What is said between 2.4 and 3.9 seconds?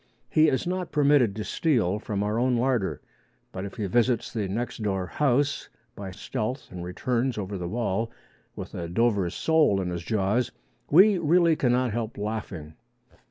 larder. But if he